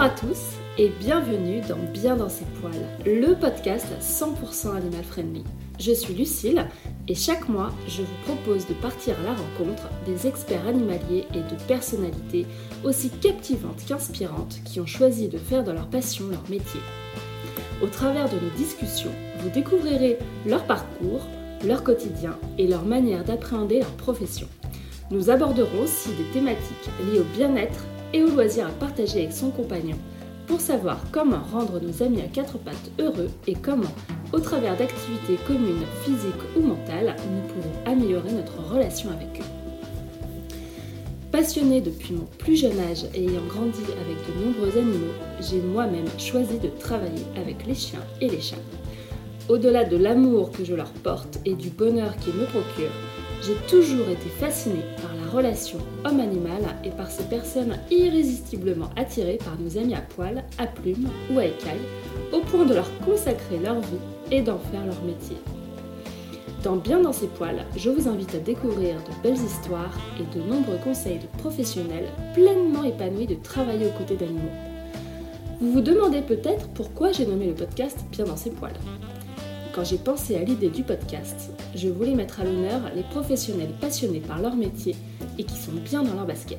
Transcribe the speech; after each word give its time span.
Bonjour 0.00 0.14
à 0.14 0.18
tous 0.18 0.56
et 0.78 0.88
bienvenue 0.98 1.60
dans 1.68 1.76
Bien 1.92 2.16
dans 2.16 2.30
ses 2.30 2.46
poils, 2.58 2.72
le 3.04 3.34
podcast 3.34 3.86
100% 4.00 4.74
animal 4.74 5.04
friendly. 5.04 5.44
Je 5.78 5.92
suis 5.92 6.14
Lucille 6.14 6.66
et 7.06 7.14
chaque 7.14 7.50
mois, 7.50 7.70
je 7.86 8.00
vous 8.00 8.14
propose 8.24 8.66
de 8.66 8.72
partir 8.72 9.14
à 9.20 9.24
la 9.24 9.34
rencontre 9.34 9.90
des 10.06 10.26
experts 10.26 10.66
animaliers 10.66 11.26
et 11.34 11.40
de 11.40 11.62
personnalités 11.68 12.46
aussi 12.82 13.10
captivantes 13.10 13.84
qu'inspirantes 13.86 14.60
qui 14.64 14.80
ont 14.80 14.86
choisi 14.86 15.28
de 15.28 15.36
faire 15.36 15.64
de 15.64 15.72
leur 15.72 15.86
passion 15.88 16.28
leur 16.30 16.48
métier. 16.48 16.80
Au 17.82 17.86
travers 17.86 18.30
de 18.30 18.36
nos 18.36 18.56
discussions, 18.56 19.12
vous 19.40 19.50
découvrirez 19.50 20.16
leur 20.46 20.64
parcours, 20.64 21.26
leur 21.62 21.84
quotidien 21.84 22.38
et 22.56 22.66
leur 22.66 22.86
manière 22.86 23.24
d'appréhender 23.24 23.80
leur 23.80 23.92
profession. 23.96 24.48
Nous 25.10 25.28
aborderons 25.28 25.82
aussi 25.82 26.08
des 26.14 26.32
thématiques 26.32 26.88
liées 27.04 27.20
au 27.20 27.36
bien-être 27.36 27.84
et 28.12 28.22
au 28.22 28.30
loisir 28.30 28.66
à 28.66 28.70
partager 28.70 29.20
avec 29.20 29.32
son 29.32 29.50
compagnon 29.50 29.96
pour 30.46 30.60
savoir 30.60 30.98
comment 31.12 31.42
rendre 31.52 31.78
nos 31.80 32.02
amis 32.02 32.22
à 32.22 32.26
quatre 32.26 32.58
pattes 32.58 32.90
heureux 32.98 33.30
et 33.46 33.54
comment, 33.54 33.94
au 34.32 34.40
travers 34.40 34.76
d'activités 34.76 35.38
communes 35.46 35.84
physiques 36.02 36.34
ou 36.56 36.60
mentales, 36.60 37.14
nous 37.30 37.54
pouvons 37.54 37.74
améliorer 37.86 38.32
notre 38.32 38.58
relation 38.68 39.10
avec 39.10 39.40
eux. 39.40 39.44
Passionnée 41.30 41.80
depuis 41.80 42.14
mon 42.14 42.26
plus 42.38 42.56
jeune 42.56 42.80
âge 42.80 43.04
et 43.14 43.22
ayant 43.22 43.46
grandi 43.48 43.78
avec 44.02 44.16
de 44.26 44.44
nombreux 44.44 44.76
animaux, 44.76 45.14
j'ai 45.40 45.60
moi-même 45.60 46.08
choisi 46.18 46.58
de 46.58 46.68
travailler 46.80 47.24
avec 47.36 47.64
les 47.68 47.76
chiens 47.76 48.04
et 48.20 48.28
les 48.28 48.40
chats. 48.40 48.56
Au-delà 49.48 49.84
de 49.84 49.96
l'amour 49.96 50.50
que 50.50 50.64
je 50.64 50.74
leur 50.74 50.90
porte 50.90 51.38
et 51.44 51.54
du 51.54 51.70
bonheur 51.70 52.16
qu'ils 52.16 52.34
me 52.34 52.46
procurent, 52.46 52.90
j'ai 53.42 53.54
toujours 53.68 54.08
été 54.08 54.28
fascinée 54.28 54.84
par 55.00 55.14
la 55.14 55.30
relation 55.30 55.78
homme-animal 56.04 56.76
et 56.84 56.90
par 56.90 57.10
ces 57.10 57.24
personnes 57.24 57.78
irrésistiblement 57.90 58.90
attirées 58.96 59.38
par 59.38 59.58
nos 59.58 59.78
amis 59.78 59.94
à 59.94 60.02
poil, 60.02 60.44
à 60.58 60.66
plumes 60.66 61.08
ou 61.32 61.38
à 61.38 61.46
écailles, 61.46 61.86
au 62.32 62.40
point 62.40 62.66
de 62.66 62.74
leur 62.74 62.88
consacrer 63.00 63.58
leur 63.58 63.80
vie 63.80 63.96
et 64.30 64.42
d'en 64.42 64.58
faire 64.58 64.84
leur 64.84 65.02
métier. 65.04 65.36
Dans 66.62 66.76
Bien 66.76 67.00
dans 67.00 67.14
ses 67.14 67.28
poils, 67.28 67.64
je 67.76 67.88
vous 67.88 68.08
invite 68.08 68.34
à 68.34 68.38
découvrir 68.38 68.96
de 68.96 69.22
belles 69.22 69.42
histoires 69.42 69.98
et 70.18 70.36
de 70.36 70.42
nombreux 70.44 70.76
conseils 70.84 71.18
de 71.18 71.38
professionnels 71.38 72.08
pleinement 72.34 72.84
épanouis 72.84 73.26
de 73.26 73.36
travailler 73.36 73.86
aux 73.86 73.98
côtés 73.98 74.16
d'animaux. 74.16 74.52
Vous 75.60 75.72
vous 75.72 75.80
demandez 75.80 76.20
peut-être 76.20 76.68
pourquoi 76.68 77.12
j'ai 77.12 77.26
nommé 77.26 77.46
le 77.46 77.54
podcast 77.54 77.98
Bien 78.12 78.26
dans 78.26 78.36
ses 78.36 78.50
poils. 78.50 78.72
Quand 79.72 79.84
j'ai 79.84 79.98
pensé 79.98 80.34
à 80.34 80.42
l'idée 80.42 80.68
du 80.68 80.82
podcast, 80.82 81.52
je 81.76 81.88
voulais 81.88 82.14
mettre 82.14 82.40
à 82.40 82.44
l'honneur 82.44 82.80
les 82.94 83.04
professionnels 83.04 83.72
passionnés 83.80 84.18
par 84.20 84.42
leur 84.42 84.56
métier 84.56 84.96
et 85.38 85.44
qui 85.44 85.54
sont 85.56 85.72
bien 85.84 86.02
dans 86.02 86.14
leur 86.14 86.26
basket. 86.26 86.58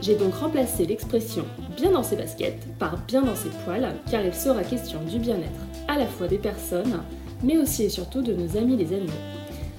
J'ai 0.00 0.16
donc 0.16 0.34
remplacé 0.34 0.84
l'expression 0.84 1.44
bien 1.76 1.92
dans 1.92 2.02
ses 2.02 2.16
baskets 2.16 2.66
par 2.80 2.98
bien 3.06 3.22
dans 3.22 3.36
ses 3.36 3.50
poils 3.64 3.94
car 4.10 4.24
il 4.24 4.34
sera 4.34 4.64
question 4.64 4.98
du 5.04 5.20
bien-être 5.20 5.60
à 5.86 5.96
la 5.96 6.06
fois 6.06 6.26
des 6.26 6.38
personnes 6.38 7.00
mais 7.44 7.56
aussi 7.58 7.84
et 7.84 7.88
surtout 7.88 8.22
de 8.22 8.32
nos 8.32 8.56
amis 8.56 8.76
les 8.76 8.92
animaux. 8.92 9.12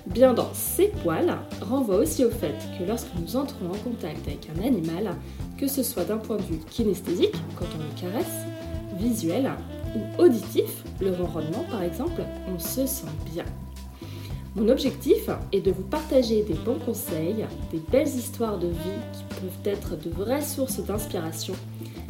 Bien 0.05 0.33
dans 0.33 0.53
ses 0.53 0.87
poils 0.87 1.37
renvoie 1.61 1.97
aussi 1.97 2.23
au 2.23 2.29
fait 2.29 2.55
que 2.79 2.85
lorsque 2.85 3.13
nous 3.19 3.35
entrons 3.35 3.65
en 3.65 3.89
contact 3.89 4.25
avec 4.25 4.47
un 4.55 4.65
animal, 4.65 5.15
que 5.57 5.67
ce 5.67 5.83
soit 5.83 6.05
d'un 6.05 6.17
point 6.17 6.37
de 6.37 6.43
vue 6.43 6.59
kinesthésique, 6.69 7.35
quand 7.59 7.65
on 7.75 7.79
le 7.79 8.01
caresse, 8.01 8.45
visuel 8.97 9.51
ou 9.95 10.21
auditif, 10.21 10.83
le 11.01 11.11
ronronnement 11.11 11.65
par 11.69 11.83
exemple, 11.83 12.21
on 12.53 12.59
se 12.59 12.85
sent 12.85 13.07
bien. 13.31 13.45
Mon 14.55 14.69
objectif 14.69 15.29
est 15.51 15.61
de 15.61 15.71
vous 15.71 15.83
partager 15.83 16.43
des 16.43 16.53
bons 16.53 16.77
conseils, 16.85 17.45
des 17.71 17.81
belles 17.91 18.07
histoires 18.07 18.59
de 18.59 18.67
vie 18.67 19.01
qui 19.13 19.23
peuvent 19.23 19.73
être 19.73 19.97
de 19.97 20.11
vraies 20.11 20.43
sources 20.43 20.79
d'inspiration 20.79 21.55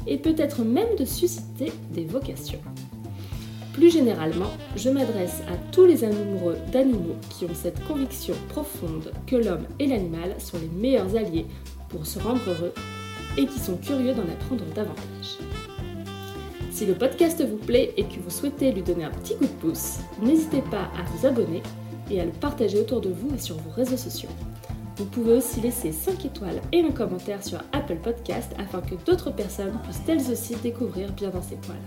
et 0.08 0.18
peut-être 0.18 0.64
même 0.64 0.96
de 1.00 1.06
susciter 1.06 1.72
des 1.92 2.04
vocations. 2.04 2.60
Plus 3.74 3.92
généralement, 3.92 4.52
je 4.76 4.90
m'adresse 4.90 5.42
à 5.48 5.56
tous 5.72 5.86
les 5.86 6.04
amoureux 6.04 6.58
d'animaux 6.72 7.16
qui 7.30 7.46
ont 7.46 7.56
cette 7.56 7.84
conviction 7.86 8.36
profonde 8.50 9.12
que 9.26 9.38
l'homme 9.38 9.66
et 9.80 9.88
l'animal 9.88 10.36
sont 10.38 10.58
les 10.60 10.68
meilleurs 10.68 11.16
alliés 11.16 11.48
pour 11.90 12.06
se 12.06 12.20
rendre 12.20 12.42
heureux 12.48 12.74
et 13.38 13.48
qui 13.48 13.60
sont 13.60 13.78
curieux 13.78 14.14
d'en 14.14 14.32
apprendre 14.32 14.66
davantage. 14.76 15.40
Si 16.74 16.88
le 16.88 16.96
podcast 16.96 17.40
vous 17.48 17.58
plaît 17.58 17.94
et 17.98 18.04
que 18.04 18.20
vous 18.20 18.32
souhaitez 18.32 18.72
lui 18.72 18.82
donner 18.82 19.04
un 19.04 19.12
petit 19.12 19.36
coup 19.36 19.46
de 19.46 19.60
pouce, 19.62 20.00
n'hésitez 20.24 20.64
pas 20.72 20.90
à 20.98 21.04
vous 21.06 21.28
abonner 21.28 21.62
et 22.10 22.20
à 22.20 22.26
le 22.26 22.32
partager 22.32 22.80
autour 22.80 23.00
de 23.00 23.10
vous 23.10 23.30
et 23.36 23.38
sur 23.38 23.58
vos 23.58 23.70
réseaux 23.70 23.96
sociaux. 23.96 24.32
Vous 24.98 25.06
pouvez 25.06 25.34
aussi 25.34 25.62
laisser 25.62 25.92
5 25.92 26.26
étoiles 26.26 26.60
et 26.72 26.82
un 26.82 26.90
commentaire 26.90 27.44
sur 27.44 27.60
Apple 27.74 27.98
Podcast 27.98 28.54
afin 28.58 28.82
que 28.82 28.96
d'autres 29.06 29.30
personnes 29.30 29.78
puissent 29.84 30.02
elles 30.08 30.32
aussi 30.32 30.56
découvrir 30.64 31.12
bien 31.12 31.30
dans 31.30 31.44
ses 31.44 31.58
poils. 31.58 31.78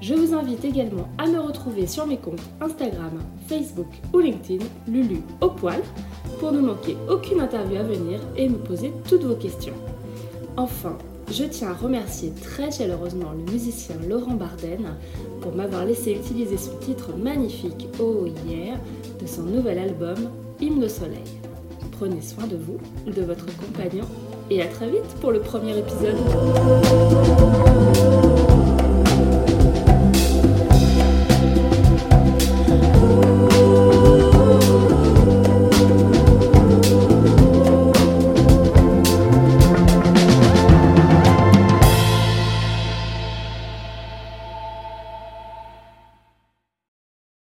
Je 0.00 0.14
vous 0.14 0.32
invite 0.32 0.64
également 0.64 1.08
à 1.18 1.26
me 1.26 1.40
retrouver 1.40 1.88
sur 1.88 2.06
mes 2.06 2.18
comptes 2.18 2.48
Instagram, 2.60 3.18
Facebook 3.48 3.90
ou 4.12 4.20
LinkedIn, 4.20 4.64
Lulu 4.86 5.22
au 5.40 5.48
poil, 5.48 5.82
pour 6.38 6.52
ne 6.52 6.60
manquer 6.60 6.96
aucune 7.10 7.40
interview 7.40 7.78
à 7.78 7.82
venir 7.82 8.20
et 8.36 8.48
me 8.48 8.58
poser 8.58 8.92
toutes 9.08 9.24
vos 9.24 9.34
questions. 9.34 9.74
Enfin, 10.56 10.96
je 11.30 11.44
tiens 11.44 11.70
à 11.70 11.74
remercier 11.74 12.32
très 12.42 12.70
chaleureusement 12.70 13.32
le 13.32 13.50
musicien 13.52 13.96
Laurent 14.08 14.34
Barden 14.34 14.94
pour 15.40 15.54
m'avoir 15.54 15.84
laissé 15.84 16.12
utiliser 16.12 16.56
son 16.56 16.76
titre 16.78 17.10
magnifique 17.16 17.88
Oh 18.00 18.26
hier 18.46 18.78
de 19.20 19.26
son 19.26 19.42
nouvel 19.42 19.78
album 19.78 20.16
Hymne 20.60 20.84
au 20.84 20.88
soleil. 20.88 21.24
Prenez 21.92 22.20
soin 22.20 22.46
de 22.46 22.56
vous, 22.56 22.78
de 23.10 23.22
votre 23.22 23.46
compagnon 23.56 24.04
et 24.50 24.62
à 24.62 24.66
très 24.66 24.88
vite 24.90 25.14
pour 25.20 25.32
le 25.32 25.40
premier 25.40 25.78
épisode. 25.78 26.16